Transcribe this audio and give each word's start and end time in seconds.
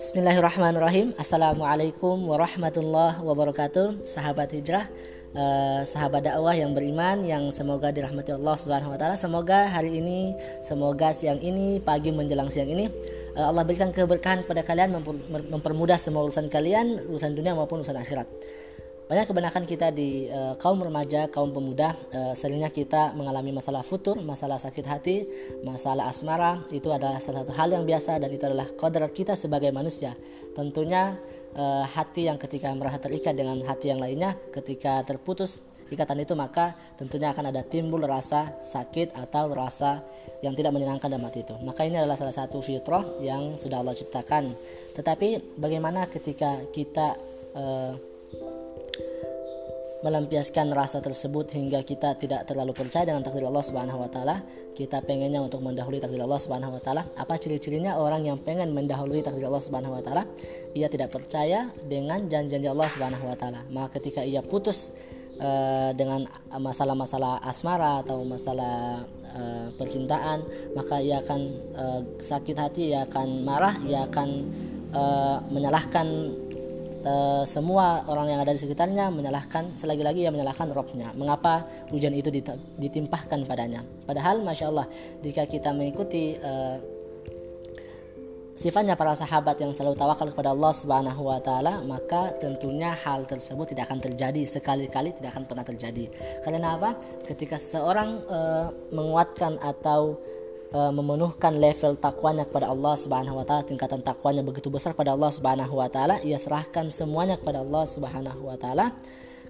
Bismillahirrahmanirrahim. 0.00 1.12
Assalamualaikum 1.20 2.24
warahmatullahi 2.24 3.20
wabarakatuh. 3.20 4.08
Sahabat 4.08 4.48
hijrah 4.56 4.88
uh, 5.36 5.84
Sahabat 5.84 6.24
dakwah 6.24 6.56
yang 6.56 6.72
beriman 6.72 7.20
Yang 7.28 7.52
semoga 7.52 7.92
dirahmati 7.92 8.32
Allah 8.32 8.56
ta'ala. 8.56 9.20
Semoga 9.20 9.68
hari 9.68 10.00
ini 10.00 10.32
Semoga 10.64 11.12
siang 11.12 11.44
ini 11.44 11.84
Pagi 11.84 12.16
menjelang 12.16 12.48
siang 12.48 12.72
ini 12.72 12.88
uh, 13.36 13.52
Allah 13.52 13.68
berikan 13.68 13.92
keberkahan 13.92 14.48
kepada 14.48 14.64
kalian 14.64 15.04
Mempermudah 15.52 16.00
semua 16.00 16.24
urusan 16.24 16.48
kalian 16.48 17.12
Urusan 17.12 17.36
dunia 17.36 17.52
maupun 17.52 17.84
urusan 17.84 18.00
akhirat 18.00 18.24
banyak 19.10 19.26
kebanyakan 19.26 19.66
kita 19.66 19.90
di 19.90 20.30
uh, 20.30 20.54
kaum 20.54 20.78
remaja, 20.86 21.26
kaum 21.34 21.50
pemuda, 21.50 21.98
uh, 22.14 22.30
seringnya 22.30 22.70
kita 22.70 23.10
mengalami 23.18 23.50
masalah 23.50 23.82
futur, 23.82 24.22
masalah 24.22 24.54
sakit 24.54 24.86
hati, 24.86 25.26
masalah 25.66 26.06
asmara. 26.06 26.62
Itu 26.70 26.94
adalah 26.94 27.18
salah 27.18 27.42
satu 27.42 27.50
hal 27.58 27.74
yang 27.74 27.82
biasa 27.82 28.22
dan 28.22 28.30
itu 28.30 28.46
adalah 28.46 28.70
kodrat 28.70 29.10
kita 29.10 29.34
sebagai 29.34 29.74
manusia. 29.74 30.14
Tentunya 30.54 31.18
uh, 31.58 31.82
hati 31.90 32.30
yang 32.30 32.38
ketika 32.38 32.70
merasa 32.70 33.02
terikat 33.02 33.34
dengan 33.34 33.58
hati 33.66 33.90
yang 33.90 33.98
lainnya, 33.98 34.38
ketika 34.54 35.02
terputus 35.02 35.58
ikatan 35.90 36.22
itu 36.22 36.38
maka 36.38 36.78
tentunya 36.94 37.34
akan 37.34 37.50
ada 37.50 37.66
timbul 37.66 37.98
rasa 38.06 38.62
sakit 38.62 39.10
atau 39.18 39.50
rasa 39.50 40.06
yang 40.38 40.54
tidak 40.54 40.70
menyenangkan 40.70 41.10
dalam 41.10 41.26
hati 41.26 41.42
itu. 41.42 41.58
Maka 41.66 41.82
ini 41.82 41.98
adalah 41.98 42.14
salah 42.14 42.46
satu 42.46 42.62
fitrah 42.62 43.02
yang 43.18 43.58
sudah 43.58 43.82
Allah 43.82 43.98
ciptakan. 43.98 44.54
Tetapi 44.94 45.58
bagaimana 45.58 46.06
ketika 46.06 46.62
kita 46.70 47.18
uh, 47.58 48.09
melampiaskan 50.00 50.72
rasa 50.72 51.04
tersebut 51.04 51.52
hingga 51.52 51.84
kita 51.84 52.16
tidak 52.16 52.48
terlalu 52.48 52.72
percaya 52.72 53.04
dengan 53.04 53.20
takdir 53.20 53.44
Allah 53.44 53.64
Subhanahu 53.64 54.00
wa 54.00 54.08
taala. 54.08 54.40
Kita 54.72 55.04
pengennya 55.04 55.44
untuk 55.44 55.60
mendahului 55.60 56.00
takdir 56.00 56.24
Allah 56.24 56.40
Subhanahu 56.40 56.72
wa 56.72 56.80
taala. 56.80 57.04
Apa 57.20 57.36
ciri-cirinya 57.36 58.00
orang 58.00 58.24
yang 58.24 58.40
pengen 58.40 58.72
mendahului 58.72 59.20
takdir 59.20 59.44
Allah 59.44 59.60
Subhanahu 59.60 60.00
wa 60.00 60.02
taala? 60.02 60.24
Ia 60.72 60.88
tidak 60.88 61.12
percaya 61.12 61.68
dengan 61.84 62.24
janji-janji 62.32 62.68
Allah 62.72 62.88
Subhanahu 62.88 63.28
wa 63.28 63.36
taala. 63.36 63.60
Maka 63.68 64.00
ketika 64.00 64.24
ia 64.24 64.40
putus 64.40 64.88
uh, 65.36 65.92
dengan 65.92 66.24
masalah-masalah 66.48 67.44
asmara 67.44 68.00
atau 68.00 68.24
masalah 68.24 69.04
uh, 69.36 69.68
percintaan, 69.76 70.40
maka 70.72 70.96
ia 71.04 71.20
akan 71.20 71.40
uh, 71.76 72.00
sakit 72.24 72.56
hati, 72.56 72.96
ia 72.96 73.04
akan 73.04 73.44
marah, 73.44 73.76
ia 73.84 74.08
akan 74.08 74.28
menyalahkan 75.54 76.34
e, 77.00 77.14
semua 77.48 78.04
orang 78.06 78.32
yang 78.32 78.40
ada 78.40 78.52
di 78.54 78.60
sekitarnya 78.60 79.10
menyalahkan 79.10 79.76
selagi-lagi 79.76 80.24
ia 80.24 80.32
menyalahkan 80.32 80.70
robnya 80.72 81.12
mengapa 81.16 81.66
hujan 81.90 82.14
itu 82.14 82.30
ditimpahkan 82.78 83.44
padanya 83.44 83.84
padahal 84.06 84.44
masya 84.44 84.70
Allah 84.70 84.86
jika 85.24 85.44
kita 85.48 85.74
mengikuti 85.74 86.36
e, 86.38 86.52
sifatnya 88.60 88.92
para 88.92 89.16
sahabat 89.16 89.56
yang 89.56 89.72
selalu 89.72 89.96
tawakal 89.96 90.28
kepada 90.28 90.52
Allah 90.52 90.68
Subhanahu 90.76 91.32
wa 91.32 91.40
taala, 91.40 91.80
maka 91.80 92.36
tentunya 92.36 92.92
hal 92.92 93.24
tersebut 93.24 93.72
tidak 93.72 93.88
akan 93.88 94.04
terjadi 94.04 94.44
sekali-kali 94.44 95.16
tidak 95.16 95.32
akan 95.32 95.48
pernah 95.48 95.64
terjadi. 95.64 96.12
Karena 96.44 96.76
apa? 96.76 96.92
Ketika 97.24 97.56
seseorang 97.56 98.20
e, 98.20 98.38
menguatkan 98.92 99.56
atau 99.64 100.20
uh, 100.74 100.92
memenuhkan 100.94 101.58
level 101.58 101.98
takwanya 101.98 102.46
kepada 102.46 102.70
Allah 102.70 102.94
Subhanahu 102.94 103.38
wa 103.38 103.44
taala, 103.46 103.66
tingkatan 103.66 104.00
takwanya 104.02 104.42
begitu 104.42 104.70
besar 104.70 104.94
kepada 104.94 105.14
Allah 105.14 105.30
Subhanahu 105.30 105.74
wa 105.78 105.88
taala, 105.90 106.22
ia 106.22 106.38
serahkan 106.38 106.90
semuanya 106.90 107.38
kepada 107.38 107.62
Allah 107.62 107.84
Subhanahu 107.86 108.42
wa 108.46 108.56
taala, 108.58 108.94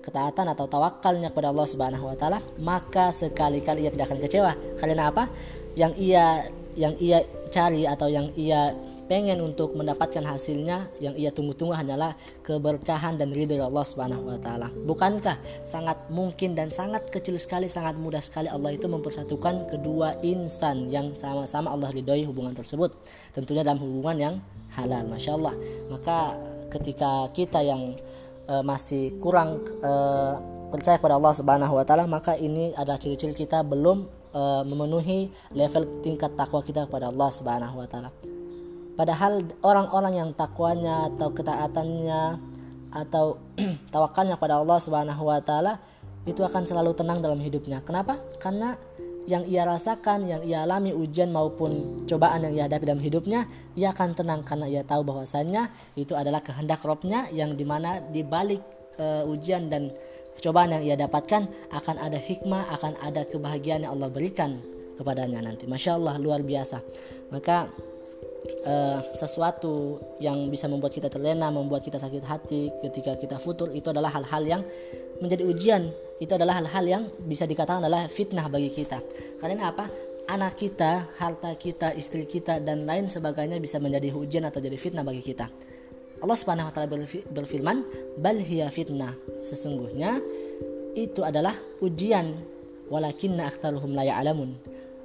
ketaatan 0.01 0.47
atau 0.53 0.65
tawakalnya 0.65 1.29
kepada 1.33 1.53
Allah 1.53 1.67
Subhanahu 1.69 2.05
wa 2.09 2.17
taala, 2.17 2.39
maka 2.61 3.13
sekali-kali 3.13 3.85
ia 3.85 3.91
tidak 3.93 4.13
akan 4.13 4.21
kecewa. 4.25 4.53
Karena 4.81 5.13
apa? 5.13 5.29
Yang 5.77 5.93
ia 6.01 6.27
yang 6.79 6.95
ia 7.03 7.27
cari 7.51 7.83
atau 7.85 8.07
yang 8.07 8.31
ia 8.39 8.73
pengen 9.11 9.43
untuk 9.43 9.75
mendapatkan 9.75 10.23
hasilnya 10.23 10.87
yang 11.03 11.19
ia 11.19 11.35
tunggu-tunggu 11.35 11.75
hanyalah 11.75 12.15
keberkahan 12.47 13.19
dan 13.19 13.35
ridho 13.35 13.59
Allah 13.59 13.83
Subhanahu 13.83 14.31
wa 14.31 14.39
taala. 14.39 14.71
Bukankah 14.87 15.67
sangat 15.67 15.99
mungkin 16.15 16.55
dan 16.55 16.71
sangat 16.71 17.11
kecil 17.11 17.35
sekali, 17.43 17.67
sangat 17.67 17.99
mudah 17.99 18.23
sekali 18.23 18.47
Allah 18.47 18.71
itu 18.71 18.87
mempersatukan 18.87 19.67
kedua 19.67 20.15
insan 20.23 20.87
yang 20.87 21.11
sama-sama 21.19 21.75
Allah 21.75 21.91
ridhoi 21.91 22.23
hubungan 22.23 22.55
tersebut. 22.55 22.95
Tentunya 23.35 23.67
dalam 23.67 23.83
hubungan 23.83 24.17
yang 24.17 24.35
halal, 24.79 25.03
masya 25.11 25.35
Allah. 25.35 25.59
Maka 25.91 26.39
ketika 26.71 27.27
kita 27.35 27.67
yang 27.67 27.99
uh, 28.47 28.63
masih 28.63 29.19
kurang 29.19 29.59
uh, 29.83 30.39
percaya 30.71 31.03
kepada 31.03 31.19
Allah 31.19 31.35
Subhanahu 31.35 31.75
wa 31.75 31.83
taala, 31.83 32.07
maka 32.07 32.39
ini 32.39 32.71
adalah 32.79 32.95
ciri-ciri 33.03 33.35
kita 33.35 33.67
belum 33.67 34.07
uh, 34.31 34.63
memenuhi 34.63 35.35
level 35.51 35.99
tingkat 35.99 36.31
takwa 36.39 36.63
kita 36.63 36.87
kepada 36.87 37.11
Allah 37.11 37.31
Subhanahu 37.35 37.83
wa 37.83 37.91
taala. 37.91 38.30
Padahal 39.01 39.49
orang-orang 39.65 40.21
yang 40.21 40.31
takwanya 40.37 41.09
atau 41.09 41.33
ketaatannya 41.33 42.37
atau 42.93 43.41
tawakalnya 43.97 44.37
pada 44.37 44.61
Allah 44.61 44.77
Subhanahu 44.77 45.25
wa 45.25 45.41
taala 45.41 45.81
itu 46.29 46.45
akan 46.45 46.69
selalu 46.69 46.93
tenang 46.93 47.25
dalam 47.25 47.41
hidupnya. 47.41 47.81
Kenapa? 47.81 48.21
Karena 48.37 48.77
yang 49.25 49.49
ia 49.49 49.65
rasakan, 49.65 50.29
yang 50.29 50.45
ia 50.45 50.69
alami 50.69 50.93
ujian 50.93 51.33
maupun 51.33 52.05
cobaan 52.05 52.45
yang 52.45 52.53
ia 52.53 52.65
hadapi 52.69 52.85
dalam 52.93 53.01
hidupnya, 53.01 53.49
ia 53.73 53.89
akan 53.97 54.13
tenang 54.13 54.45
karena 54.45 54.69
ia 54.69 54.85
tahu 54.85 55.01
bahwasannya 55.01 55.73
itu 55.97 56.13
adalah 56.13 56.45
kehendak 56.45 56.85
Robnya 56.85 57.25
yang 57.33 57.57
di 57.57 57.65
mana 57.65 58.05
dibalik 58.05 58.61
uh, 59.01 59.25
ujian 59.25 59.73
dan 59.73 59.97
cobaan 60.45 60.77
yang 60.77 60.85
ia 60.85 61.01
dapatkan 61.01 61.73
akan 61.73 61.97
ada 62.05 62.21
hikmah, 62.21 62.69
akan 62.77 63.01
ada 63.01 63.25
kebahagiaan 63.25 63.89
yang 63.89 63.97
Allah 63.97 64.13
berikan 64.13 64.61
kepadanya 65.01 65.41
nanti. 65.41 65.65
Masya 65.65 65.97
Allah 65.97 66.21
luar 66.21 66.45
biasa. 66.45 66.85
Maka 67.33 67.73
uh, 68.67 69.01
sesuatu 69.13 70.01
yang 70.21 70.49
bisa 70.49 70.69
membuat 70.69 70.93
kita 70.93 71.09
terlena, 71.13 71.49
membuat 71.53 71.85
kita 71.85 72.01
sakit 72.01 72.25
hati 72.25 72.73
ketika 72.85 73.17
kita 73.17 73.37
futur 73.37 73.73
itu 73.73 73.89
adalah 73.93 74.13
hal-hal 74.13 74.43
yang 74.45 74.63
menjadi 75.21 75.45
ujian. 75.45 75.83
Itu 76.21 76.37
adalah 76.37 76.61
hal-hal 76.61 76.85
yang 76.85 77.03
bisa 77.25 77.49
dikatakan 77.49 77.81
adalah 77.85 78.09
fitnah 78.09 78.49
bagi 78.49 78.69
kita. 78.73 79.01
Karena 79.41 79.73
apa? 79.73 79.89
Anak 80.31 80.61
kita, 80.61 81.11
harta 81.19 81.51
kita, 81.59 81.91
istri 81.97 82.23
kita 82.29 82.63
dan 82.63 82.87
lain 82.87 83.11
sebagainya 83.11 83.59
bisa 83.59 83.83
menjadi 83.83 84.15
ujian 84.15 84.47
atau 84.47 84.63
jadi 84.63 84.79
fitnah 84.79 85.03
bagi 85.03 85.25
kita. 85.25 85.51
Allah 86.21 86.37
Subhanahu 86.37 86.69
wa 86.69 86.73
taala 86.77 86.89
berfirman, 87.33 87.77
"Bal 88.21 88.39
hiya 88.39 88.69
fitnah." 88.69 89.17
Sesungguhnya 89.49 90.21
itu 90.93 91.25
adalah 91.25 91.57
ujian 91.81 92.37
walakinna 92.93 93.49
aktsaruhum 93.49 93.95
la 93.95 94.05
ya'lamun 94.05 94.53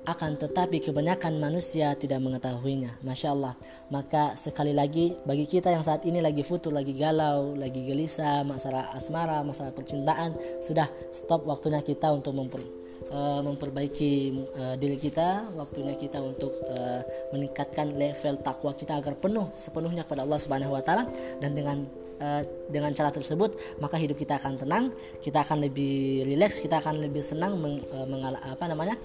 akan 0.06 0.38
tetapi 0.38 0.86
kebanyakan 0.86 1.42
manusia 1.42 1.98
tidak 1.98 2.22
mengetahuinya. 2.22 3.02
Masya 3.02 3.30
Allah. 3.34 3.54
Maka 3.90 4.34
sekali 4.38 4.74
lagi 4.74 5.14
bagi 5.26 5.46
kita 5.46 5.70
yang 5.70 5.86
saat 5.86 6.06
ini 6.06 6.22
lagi 6.22 6.42
futur, 6.42 6.74
lagi 6.74 6.94
galau, 6.98 7.54
lagi 7.54 7.86
gelisah, 7.86 8.42
masalah 8.46 8.94
asmara, 8.94 9.42
masalah 9.46 9.74
percintaan, 9.74 10.34
sudah 10.62 10.90
stop 11.14 11.46
waktunya 11.46 11.82
kita 11.86 12.10
untuk 12.10 12.34
memper, 12.34 12.62
uh, 13.14 13.46
memperbaiki 13.46 14.14
uh, 14.58 14.76
diri 14.78 14.98
kita, 14.98 15.54
waktunya 15.54 15.94
kita 15.94 16.18
untuk 16.18 16.54
uh, 16.66 17.06
meningkatkan 17.30 17.94
level 17.94 18.42
takwa 18.42 18.74
kita 18.74 18.98
agar 18.98 19.14
penuh 19.22 19.54
sepenuhnya 19.54 20.02
kepada 20.02 20.26
Allah 20.26 20.40
Subhanahu 20.42 20.74
wa 20.74 20.82
taala 20.82 21.06
dan 21.42 21.54
dengan 21.54 21.86
dengan 22.72 22.96
cara 22.96 23.12
tersebut 23.12 23.60
maka 23.84 24.00
hidup 24.00 24.16
kita 24.16 24.40
akan 24.40 24.56
tenang, 24.56 24.96
kita 25.20 25.44
akan 25.44 25.68
lebih 25.68 26.24
rileks, 26.24 26.64
kita 26.64 26.80
akan 26.80 27.04
lebih 27.04 27.20
senang 27.20 27.60
meng, 27.60 27.84
apa 27.92 28.72
namanya? 28.72 28.96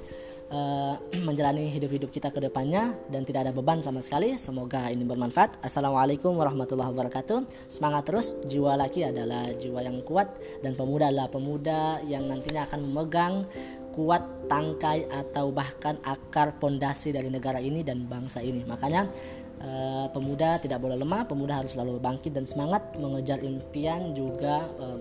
Uh, 0.51 0.95
menjalani 1.27 1.71
hidup-hidup 1.71 2.11
kita 2.11 2.29
ke 2.35 2.43
depannya 2.43 2.95
dan 3.09 3.23
tidak 3.25 3.49
ada 3.49 3.53
beban 3.55 3.81
sama 3.81 4.03
sekali. 4.05 4.35
Semoga 4.37 4.91
ini 4.91 5.07
bermanfaat. 5.07 5.63
Assalamualaikum 5.65 6.35
warahmatullahi 6.37 6.91
wabarakatuh. 6.93 7.71
Semangat 7.71 8.11
terus. 8.11 8.37
Jiwa 8.45 8.77
laki 8.77 9.07
adalah 9.07 9.49
jiwa 9.55 9.81
yang 9.81 10.03
kuat 10.03 10.29
dan 10.61 10.75
pemuda 10.75 11.09
adalah 11.09 11.31
pemuda 11.31 12.03
yang 12.05 12.27
nantinya 12.27 12.67
akan 12.67 12.81
memegang 12.91 13.35
kuat 13.91 14.23
tangkai 14.47 15.11
atau 15.11 15.51
bahkan 15.51 15.99
akar 16.07 16.55
pondasi 16.63 17.11
dari 17.11 17.27
negara 17.27 17.59
ini 17.59 17.83
dan 17.83 18.07
bangsa 18.07 18.39
ini. 18.39 18.63
Makanya 18.63 19.11
uh, 19.63 20.07
pemuda 20.15 20.63
tidak 20.63 20.79
boleh 20.79 20.95
lemah, 20.99 21.27
pemuda 21.27 21.59
harus 21.59 21.75
selalu 21.75 21.99
bangkit 21.99 22.35
dan 22.35 22.47
semangat 22.47 22.95
mengejar 23.03 23.43
impian 23.43 24.15
juga 24.15 24.63
uh, 24.79 24.99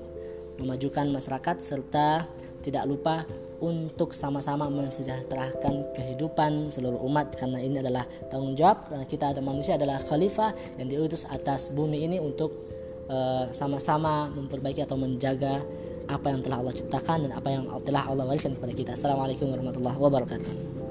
memajukan 0.60 1.08
masyarakat 1.08 1.56
serta 1.64 2.28
tidak 2.62 2.84
lupa 2.88 3.24
untuk 3.60 4.16
sama-sama 4.16 4.72
mensejahterakan 4.72 5.92
kehidupan 5.92 6.72
seluruh 6.72 7.00
umat 7.12 7.36
karena 7.36 7.60
ini 7.60 7.84
adalah 7.84 8.08
tanggung 8.32 8.56
jawab 8.56 8.88
karena 8.88 9.04
kita 9.04 9.36
ada 9.36 9.42
manusia 9.44 9.76
adalah 9.76 10.00
khalifah 10.00 10.56
yang 10.80 10.88
diutus 10.88 11.28
atas 11.28 11.68
bumi 11.76 12.08
ini 12.08 12.18
untuk 12.24 12.56
uh, 13.12 13.52
sama-sama 13.52 14.32
memperbaiki 14.32 14.80
atau 14.80 14.96
menjaga 14.96 15.60
apa 16.10 16.28
yang 16.34 16.42
telah 16.42 16.58
Allah 16.64 16.74
ciptakan 16.74 17.30
dan 17.30 17.32
apa 17.38 17.48
yang 17.54 17.64
telah 17.86 18.04
Allah 18.10 18.26
wariskan 18.26 18.58
kepada 18.58 18.74
kita. 18.74 18.92
Assalamualaikum 18.98 19.46
warahmatullahi 19.52 20.00
wabarakatuh. 20.00 20.89